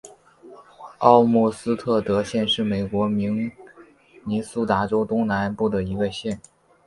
[0.97, 3.51] 奥姆斯特德县是美国明
[4.23, 6.41] 尼苏达州东南部的一个县。